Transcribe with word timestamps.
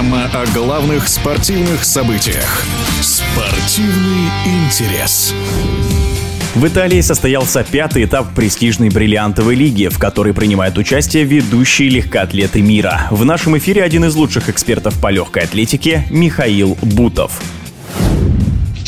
Программа 0.00 0.30
о 0.32 0.46
главных 0.54 1.08
спортивных 1.08 1.84
событиях. 1.84 2.64
Спортивный 3.02 4.30
интерес. 4.46 5.34
В 6.54 6.66
Италии 6.66 7.02
состоялся 7.02 7.62
пятый 7.70 8.06
этап 8.06 8.34
престижной 8.34 8.88
бриллиантовой 8.88 9.54
лиги, 9.54 9.88
в 9.88 9.98
которой 9.98 10.32
принимают 10.32 10.78
участие 10.78 11.24
ведущие 11.24 11.90
легкоатлеты 11.90 12.62
мира. 12.62 13.08
В 13.10 13.26
нашем 13.26 13.58
эфире 13.58 13.82
один 13.82 14.06
из 14.06 14.14
лучших 14.14 14.48
экспертов 14.48 14.98
по 14.98 15.10
легкой 15.10 15.42
атлетике 15.42 16.06
Михаил 16.08 16.78
Бутов. 16.80 17.38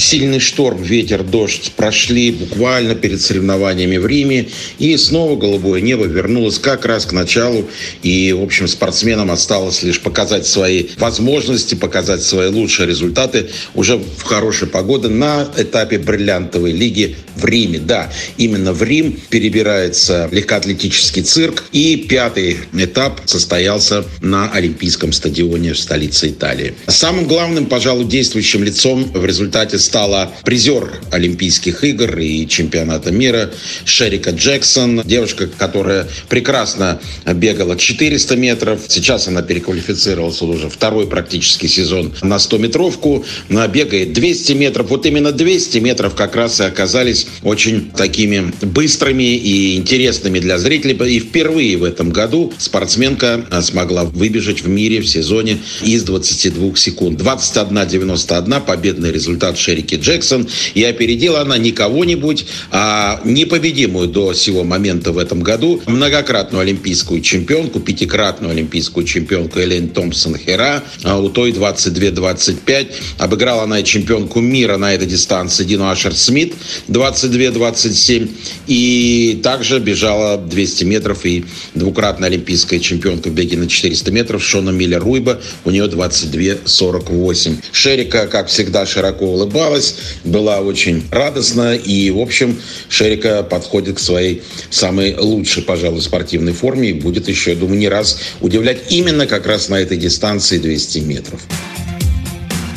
Сильный 0.02 0.40
шторм, 0.40 0.82
ветер, 0.82 1.22
дождь 1.22 1.72
прошли 1.76 2.32
буквально 2.32 2.96
перед 2.96 3.20
соревнованиями 3.20 3.98
в 3.98 4.06
Риме. 4.06 4.48
И 4.80 4.96
снова 4.96 5.36
голубое 5.36 5.80
небо 5.80 6.06
вернулось 6.06 6.58
как 6.58 6.84
раз 6.86 7.06
к 7.06 7.12
началу. 7.12 7.68
И, 8.02 8.32
в 8.32 8.42
общем, 8.42 8.66
спортсменам 8.66 9.30
осталось 9.30 9.84
лишь 9.84 10.00
показать 10.00 10.44
свои 10.44 10.88
возможности, 10.98 11.76
показать 11.76 12.22
свои 12.22 12.48
лучшие 12.48 12.88
результаты 12.88 13.50
уже 13.74 13.96
в 13.96 14.24
хорошей 14.24 14.66
погоде 14.66 15.06
на 15.06 15.48
этапе 15.56 15.98
бриллиантовой 15.98 16.72
лиги 16.72 17.14
в 17.36 17.44
Риме. 17.44 17.78
Да, 17.78 18.12
именно 18.36 18.72
в 18.72 18.82
Рим 18.82 19.20
перебирается 19.30 20.28
легкоатлетический 20.32 21.22
цирк. 21.22 21.62
И 21.70 21.96
пятый 21.96 22.58
этап 22.72 23.20
состоялся 23.26 24.04
на 24.20 24.50
Олимпийском 24.50 25.12
стадионе 25.12 25.74
в 25.74 25.78
столице 25.78 26.30
Италии. 26.30 26.74
Самым 26.88 27.28
главным, 27.28 27.66
пожалуй, 27.66 28.06
действующим 28.06 28.64
лицом 28.64 29.04
в 29.04 29.24
результате 29.24 29.78
стала 29.92 30.32
призер 30.42 30.90
Олимпийских 31.10 31.84
игр 31.84 32.18
и 32.18 32.48
чемпионата 32.48 33.10
мира 33.10 33.50
Шерика 33.84 34.30
Джексон. 34.30 35.02
Девушка, 35.04 35.46
которая 35.46 36.08
прекрасно 36.30 36.98
бегала 37.26 37.76
400 37.76 38.36
метров. 38.36 38.80
Сейчас 38.88 39.28
она 39.28 39.42
переквалифицировалась 39.42 40.40
уже 40.40 40.70
второй 40.70 41.06
практически 41.06 41.66
сезон 41.66 42.14
на 42.22 42.36
100-метровку. 42.36 43.26
Она 43.50 43.68
бегает 43.68 44.14
200 44.14 44.52
метров. 44.52 44.88
Вот 44.88 45.04
именно 45.04 45.30
200 45.30 45.76
метров 45.80 46.14
как 46.14 46.36
раз 46.36 46.60
и 46.60 46.64
оказались 46.64 47.26
очень 47.42 47.90
такими 47.90 48.50
быстрыми 48.62 49.36
и 49.36 49.76
интересными 49.76 50.38
для 50.38 50.56
зрителей. 50.56 50.96
И 51.16 51.20
впервые 51.20 51.76
в 51.76 51.84
этом 51.84 52.12
году 52.12 52.50
спортсменка 52.56 53.44
смогла 53.60 54.04
выбежать 54.04 54.62
в 54.62 54.68
мире 54.70 55.02
в 55.02 55.06
сезоне 55.06 55.58
из 55.82 56.02
22 56.04 56.76
секунд. 56.76 57.20
21.91 57.20 58.64
победный 58.64 59.12
результат 59.12 59.58
Шерика 59.58 59.71
Шерики 59.72 59.94
Джексон. 59.94 60.46
И 60.74 60.84
опередила 60.84 61.40
она 61.40 61.56
не 61.56 61.72
кого-нибудь, 61.72 62.44
а 62.70 63.20
непобедимую 63.24 64.06
до 64.08 64.34
сего 64.34 64.64
момента 64.64 65.12
в 65.12 65.18
этом 65.18 65.40
году 65.40 65.80
многократную 65.86 66.60
олимпийскую 66.60 67.22
чемпионку, 67.22 67.80
пятикратную 67.80 68.52
олимпийскую 68.52 69.06
чемпионку 69.06 69.60
Элен 69.60 69.88
Томпсон 69.88 70.36
Хера. 70.36 70.82
А 71.04 71.18
у 71.18 71.30
той 71.30 71.52
22-25. 71.52 72.88
Обыграла 73.18 73.62
она 73.62 73.80
и 73.80 73.84
чемпионку 73.84 74.40
мира 74.40 74.76
на 74.76 74.92
этой 74.94 75.06
дистанции 75.06 75.64
Дину 75.64 75.88
Ашер 75.88 76.14
Смит 76.14 76.54
22-27. 76.88 78.30
И 78.66 79.40
также 79.42 79.78
бежала 79.78 80.36
200 80.36 80.84
метров 80.84 81.24
и 81.24 81.46
двукратная 81.74 82.28
олимпийская 82.28 82.78
чемпионка 82.78 83.28
в 83.28 83.32
беге 83.32 83.56
на 83.56 83.68
400 83.68 84.10
метров 84.12 84.44
Шона 84.44 84.70
Милля 84.70 84.98
Руйба. 84.98 85.40
У 85.64 85.70
нее 85.70 85.86
22-48. 85.86 87.56
Шерика, 87.72 88.26
как 88.26 88.48
всегда, 88.48 88.84
широко 88.84 89.24
улыбалась 89.26 89.61
улыбалась, 89.62 89.94
была 90.24 90.60
очень 90.60 91.04
радостна. 91.10 91.74
И, 91.74 92.10
в 92.10 92.18
общем, 92.18 92.60
Шерика 92.88 93.42
подходит 93.42 93.96
к 93.96 93.98
своей 93.98 94.42
самой 94.70 95.16
лучшей, 95.16 95.62
пожалуй, 95.62 96.02
спортивной 96.02 96.52
форме 96.52 96.90
и 96.90 96.92
будет 96.92 97.28
еще, 97.28 97.50
я 97.50 97.56
думаю, 97.56 97.78
не 97.78 97.88
раз 97.88 98.18
удивлять 98.40 98.90
именно 98.90 99.26
как 99.26 99.46
раз 99.46 99.68
на 99.68 99.76
этой 99.76 99.96
дистанции 99.96 100.58
200 100.58 100.98
метров. 100.98 101.40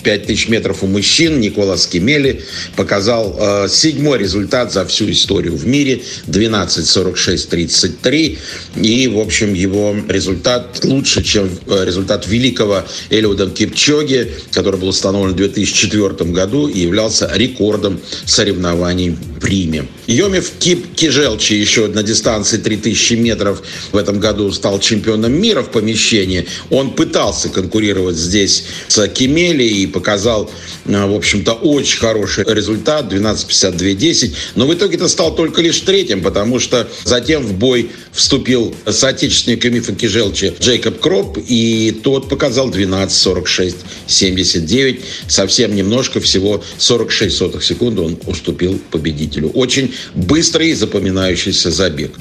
5000 0.06 0.50
метров 0.50 0.84
у 0.84 0.88
мужчин. 0.88 1.42
Николас 1.42 1.88
Кемели 1.88 2.44
показал 2.76 3.36
э, 3.38 3.68
седьмой 3.70 4.20
результат 4.20 4.72
за 4.72 4.86
всю 4.86 5.10
историю 5.12 5.58
в 5.58 5.66
мире. 5.66 6.04
12.46.33. 6.28 8.38
И, 8.76 9.08
в 9.08 9.20
общем, 9.20 9.54
его 9.54 9.96
результат 10.08 10.86
лучше, 10.86 11.24
чем 11.24 11.50
э, 11.68 11.84
результат 11.86 12.28
великого 12.28 12.84
Элиуда 13.10 13.50
Кипчоги, 13.50 14.32
который 14.52 14.80
был 14.80 14.90
установлен 14.90 15.34
в 15.34 15.38
2004 15.38 16.32
году 16.32 16.68
и 16.68 16.80
являлся 16.80 17.32
рекордом 17.34 18.00
соревнований 18.26 19.18
в 19.46 19.48
Риме. 19.48 19.86
Йомев 20.08 20.52
Кижелчи 20.60 21.54
еще 21.54 21.88
на 21.88 22.04
дистанции 22.04 22.58
3000 22.58 23.14
метров 23.14 23.62
в 23.92 23.98
этом 23.98 24.20
году 24.20 24.52
стал 24.52 24.80
чемпионом 24.80 25.34
мира 25.34 25.62
в 25.62 25.70
помещении. 25.70 26.48
Он 26.72 26.90
пытался 26.92 27.50
конкурировать 27.50 28.16
здесь 28.16 28.64
с 28.88 29.08
Кемели 29.08 29.64
и 29.64 29.86
показал, 29.88 30.50
э, 30.86 31.06
в 31.06 31.14
общем-то, 31.14 31.54
очень 31.54 32.00
хороший 32.00 32.44
результат, 32.48 33.14
12.52.10. 33.14 34.34
Но 34.56 34.66
в 34.66 34.74
итоге 34.74 34.98
это 34.98 35.08
стал 35.08 35.36
только 35.36 35.62
лишь 35.62 35.80
третьим, 35.82 36.24
потому 36.24 36.60
что 36.60 36.90
затем 37.04 37.44
в 37.44 37.54
бой 37.54 37.92
вступил 38.12 38.74
соотечественник 38.88 39.64
Мифа 39.66 39.94
Кижелчи 39.94 40.56
Джейкоб 40.60 41.00
Кроп, 41.00 41.38
и 41.48 41.96
тот 42.04 42.30
показал 42.30 42.72
12.46.79. 42.72 45.02
Совсем 45.28 45.76
немножко, 45.76 46.20
всего 46.20 46.64
46 46.78 47.38
сотых 47.38 47.64
секунды 47.64 48.02
он 48.02 48.18
уступил 48.26 48.82
победителю. 48.92 49.35
Очень 49.44 49.94
быстрый 50.14 50.70
и 50.70 50.74
запоминающийся 50.74 51.72
забег. 51.72 52.12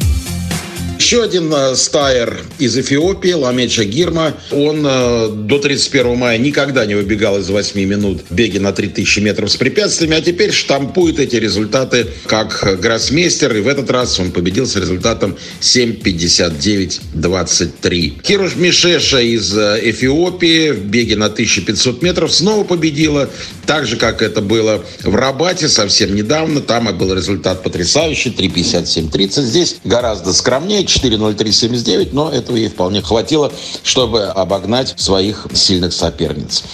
Еще 1.15 1.23
один 1.23 1.55
э, 1.55 1.77
стайер 1.77 2.41
из 2.59 2.77
Эфиопии, 2.77 3.35
Ламеча 3.35 3.85
Гирма, 3.85 4.35
он 4.51 4.85
э, 4.85 5.29
до 5.29 5.61
31 5.61 6.17
мая 6.17 6.39
никогда 6.39 6.85
не 6.87 6.97
выбегал 6.97 7.39
из 7.39 7.49
8 7.49 7.81
минут 7.85 8.23
в 8.29 8.35
беге 8.35 8.59
на 8.59 8.73
3000 8.73 9.21
метров 9.21 9.53
с 9.53 9.57
препятствиями, 9.57 10.17
а 10.17 10.21
теперь 10.21 10.51
штампует 10.51 11.21
эти 11.21 11.37
результаты 11.37 12.09
как 12.27 12.81
гроссмейстер, 12.81 13.57
и 13.57 13.61
в 13.61 13.69
этот 13.69 13.93
раз 13.93 14.19
он 14.19 14.33
победил 14.33 14.67
с 14.67 14.75
результатом 14.75 15.37
7.59.23. 15.61 18.21
Кируш 18.21 18.57
Мишеша 18.57 19.21
из 19.21 19.57
э, 19.57 19.79
Эфиопии 19.85 20.73
в 20.73 20.87
беге 20.87 21.15
на 21.15 21.27
1500 21.27 22.03
метров 22.03 22.35
снова 22.35 22.65
победила, 22.65 23.31
так 23.67 23.87
же, 23.87 23.97
как 23.97 24.21
это 24.21 24.41
было 24.41 24.85
в 25.05 25.15
Рабате 25.15 25.69
совсем 25.69 26.17
недавно. 26.17 26.61
Там 26.61 26.89
был 26.99 27.15
результат 27.15 27.63
потрясающий, 27.63 28.31
3.57.30. 28.31 29.43
Здесь 29.43 29.77
гораздо 29.85 30.33
скромнее, 30.33 30.85
4.03.79, 31.09 32.11
но 32.13 32.31
этого 32.31 32.57
ей 32.57 32.69
вполне 32.69 33.03
хватило, 33.03 33.53
чтобы 33.83 34.25
обогнать 34.25 34.95
своих 34.97 35.47
сильных 35.53 35.93
соперниц. 35.93 36.65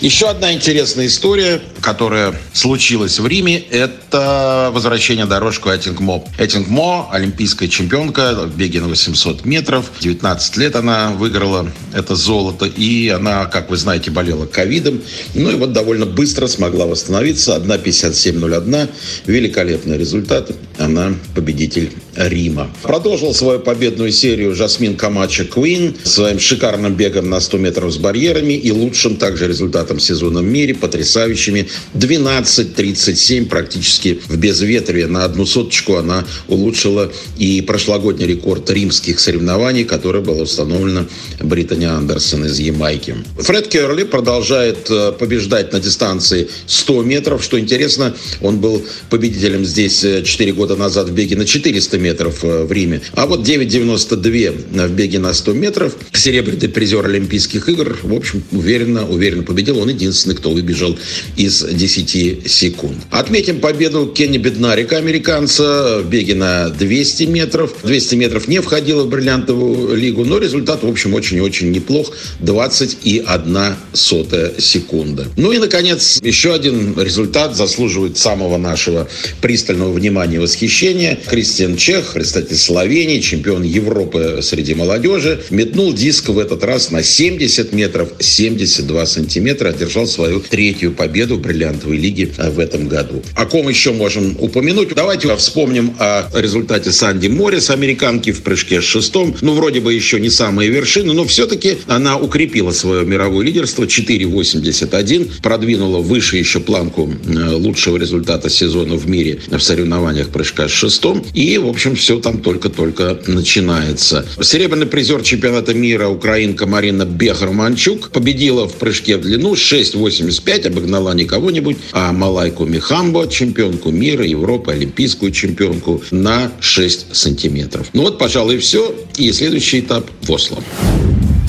Еще 0.00 0.28
одна 0.28 0.52
интересная 0.54 1.06
история, 1.06 1.60
которая 1.80 2.34
случилась 2.52 3.18
в 3.18 3.26
Риме, 3.26 3.58
это 3.58 4.70
возвращение 4.72 5.26
дорожку 5.26 5.70
Этингмо. 5.70 6.24
Этингмо, 6.38 7.08
олимпийская 7.10 7.68
чемпионка 7.68 8.34
в 8.46 8.56
беге 8.56 8.80
на 8.80 8.88
800 8.88 9.44
метров. 9.44 9.90
19 10.00 10.56
лет 10.56 10.76
она 10.76 11.10
выиграла 11.10 11.70
это 11.94 12.14
золото, 12.14 12.66
и 12.66 13.08
она, 13.08 13.46
как 13.46 13.70
вы 13.70 13.76
знаете, 13.76 14.10
болела 14.10 14.46
ковидом. 14.46 15.00
Ну 15.34 15.50
и 15.50 15.54
вот 15.54 15.72
довольно 15.72 16.06
быстро 16.06 16.46
смогла 16.46 16.86
восстановиться. 16.86 17.56
1.57.01. 17.56 18.88
Великолепный 19.26 19.98
результат. 19.98 20.50
Она 20.78 21.14
победитель 21.34 21.92
Рима. 22.16 22.70
Продолжил 22.82 23.34
свою 23.34 23.60
победную 23.60 24.12
серию 24.12 24.54
Жасмин 24.54 24.96
Камача 24.96 25.44
Куин 25.44 25.96
своим 26.04 26.38
шикарным 26.38 26.94
бегом 26.94 27.30
на 27.30 27.40
100 27.40 27.58
метров 27.58 27.92
с 27.92 27.98
барьерами 27.98 28.54
и 28.54 28.70
лучшим 28.70 29.16
также 29.16 29.46
результатом 29.46 30.00
сезона 30.00 30.40
в 30.40 30.44
мире, 30.44 30.74
потрясающими 30.74 31.68
12.37 31.94 33.46
практически 33.46 34.20
в 34.28 34.36
безветрие. 34.36 35.06
На 35.06 35.24
одну 35.24 35.46
соточку 35.46 35.96
она 35.96 36.24
улучшила 36.48 37.12
и 37.38 37.60
прошлогодний 37.62 38.26
рекорд 38.26 38.70
римских 38.70 39.20
соревнований, 39.20 39.84
который 39.84 40.22
был 40.22 40.40
установлен 40.40 41.08
Британи 41.40 41.84
Андерсон 41.84 42.46
из 42.46 42.58
Ямайки. 42.58 43.16
Фред 43.38 43.68
Керли 43.68 44.04
продолжает 44.04 44.90
э, 44.90 45.12
побеждать 45.12 45.72
на 45.72 45.80
дистанции 45.80 46.48
100 46.66 47.02
метров. 47.02 47.42
Что 47.42 47.58
интересно, 47.58 48.14
он 48.40 48.60
был 48.60 48.84
победителем 49.08 49.64
здесь 49.64 50.00
4 50.00 50.24
э, 50.50 50.54
года 50.54 50.76
назад 50.76 51.08
в 51.08 51.12
беге 51.12 51.36
на 51.36 51.44
400 51.44 51.98
метров 51.98 52.44
э, 52.44 52.64
в 52.64 52.72
Риме. 52.72 53.00
А 53.14 53.26
вот 53.26 53.46
9.92 53.46 54.88
в 54.88 54.92
беге 54.92 55.18
на 55.18 55.32
100 55.32 55.52
метров. 55.52 55.96
Серебряный 56.12 56.68
призер 56.68 57.04
Олимпийских 57.06 57.68
игр. 57.68 57.98
В 58.02 58.14
общем, 58.14 58.42
уверенно, 58.52 59.06
уверенно 59.08 59.42
победил. 59.42 59.78
Он 59.78 59.88
единственный, 59.88 60.34
кто 60.34 60.50
выбежал 60.50 60.98
из 61.36 61.59
из 61.62 61.74
10 61.74 62.50
секунд. 62.50 62.96
Отметим 63.10 63.60
победу 63.60 64.06
Кенни 64.06 64.38
Беднарика, 64.38 64.96
американца, 64.96 66.00
в 66.02 66.08
беге 66.08 66.34
на 66.34 66.68
200 66.70 67.24
метров. 67.24 67.74
200 67.82 68.14
метров 68.16 68.48
не 68.48 68.60
входило 68.60 69.04
в 69.04 69.08
бриллиантовую 69.08 69.96
лигу, 69.96 70.24
но 70.24 70.38
результат, 70.38 70.82
в 70.82 70.88
общем, 70.88 71.14
очень 71.14 71.40
очень 71.40 71.70
неплох. 71.70 72.12
21 72.40 73.76
сотая 73.92 74.52
секунда. 74.58 75.26
Ну 75.36 75.52
и, 75.52 75.58
наконец, 75.58 76.20
еще 76.22 76.54
один 76.54 76.98
результат 76.98 77.56
заслуживает 77.56 78.18
самого 78.18 78.56
нашего 78.56 79.08
пристального 79.40 79.92
внимания 79.92 80.36
и 80.36 80.38
восхищения. 80.38 81.18
Кристиан 81.26 81.76
Чех, 81.76 82.12
представитель 82.14 82.56
Словении, 82.56 83.20
чемпион 83.20 83.62
Европы 83.62 84.40
среди 84.42 84.74
молодежи, 84.74 85.42
метнул 85.50 85.92
диск 85.92 86.28
в 86.28 86.38
этот 86.38 86.64
раз 86.64 86.90
на 86.90 87.02
70 87.02 87.72
метров 87.72 88.10
72 88.18 89.06
сантиметра, 89.06 89.70
одержал 89.70 90.06
свою 90.06 90.40
третью 90.40 90.92
победу 90.92 91.36
в 91.36 91.42
бриллиантовой 91.50 91.96
лиге 91.96 92.30
в 92.38 92.58
этом 92.58 92.88
году. 92.88 93.22
О 93.34 93.44
ком 93.46 93.68
еще 93.68 93.92
можем 93.92 94.36
упомянуть? 94.38 94.94
Давайте 94.94 95.34
вспомним 95.36 95.94
о 95.98 96.28
результате 96.34 96.92
Санди 96.92 97.28
Моррис, 97.28 97.70
американки 97.70 98.32
в 98.32 98.42
прыжке 98.42 98.80
с 98.80 98.84
шестом. 98.84 99.34
Ну, 99.40 99.54
вроде 99.54 99.80
бы 99.80 99.92
еще 99.92 100.20
не 100.20 100.30
самые 100.30 100.70
вершины, 100.70 101.12
но 101.12 101.24
все-таки 101.24 101.78
она 101.86 102.16
укрепила 102.16 102.70
свое 102.70 103.04
мировое 103.04 103.44
лидерство. 103.44 103.84
4,81. 103.84 105.42
Продвинула 105.42 105.98
выше 105.98 106.36
еще 106.36 106.60
планку 106.60 107.10
э, 107.26 107.50
лучшего 107.54 107.96
результата 107.96 108.48
сезона 108.48 108.94
в 108.94 109.08
мире 109.08 109.40
в 109.48 109.58
соревнованиях 109.60 110.28
прыжка 110.28 110.68
с 110.68 110.72
шестом. 110.72 111.24
И, 111.34 111.58
в 111.58 111.66
общем, 111.66 111.96
все 111.96 112.20
там 112.20 112.38
только-только 112.38 113.18
начинается. 113.26 114.26
Серебряный 114.40 114.86
призер 114.86 115.22
чемпионата 115.22 115.74
мира 115.74 116.08
украинка 116.08 116.66
Марина 116.66 117.02
Бехар-Манчук 117.02 118.10
победила 118.10 118.68
в 118.68 118.74
прыжке 118.74 119.16
в 119.16 119.22
длину 119.22 119.54
6,85, 119.54 120.66
обогнала 120.68 121.12
не 121.14 121.24
кого-нибудь, 121.40 121.78
а 121.92 122.12
Малайку 122.12 122.66
Михамбо, 122.66 123.26
чемпионку 123.26 123.90
мира, 123.90 124.24
Европы, 124.24 124.72
олимпийскую 124.72 125.32
чемпионку 125.32 126.02
на 126.10 126.52
6 126.60 127.16
сантиметров. 127.16 127.88
Ну 127.94 128.02
вот, 128.02 128.18
пожалуй, 128.18 128.58
все. 128.58 128.94
И 129.16 129.32
следующий 129.32 129.80
этап 129.80 130.04
в 130.20 130.30
Осло. 130.30 130.58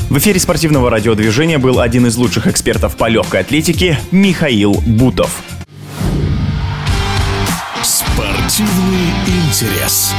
В 0.10 0.18
эфире 0.18 0.40
спортивного 0.40 0.90
радиодвижения 0.90 1.60
был 1.60 1.80
один 1.80 2.08
из 2.08 2.16
лучших 2.16 2.48
экспертов 2.48 2.96
по 2.96 3.10
легкой 3.10 3.42
атлетике 3.42 4.00
Михаил 4.12 4.74
Бутов. 4.86 5.44
Спортивный 7.84 9.10
интерес. 9.28 10.14